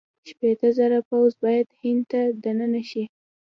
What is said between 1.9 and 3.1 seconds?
ته دننه شي.